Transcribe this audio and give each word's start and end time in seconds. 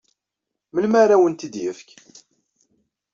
Melmi 0.73 0.97
ara 1.03 1.15
awen-t-id-yefk? 1.19 1.89